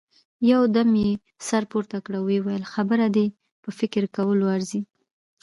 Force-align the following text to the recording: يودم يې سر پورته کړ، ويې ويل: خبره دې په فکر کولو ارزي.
يودم 0.51 0.89
يې 1.03 1.11
سر 1.47 1.63
پورته 1.71 1.97
کړ، 2.05 2.13
ويې 2.25 2.39
ويل: 2.45 2.63
خبره 2.73 3.07
دې 3.15 3.25
په 3.63 3.69
فکر 3.79 4.03
کولو 4.15 4.45
ارزي. 4.55 4.81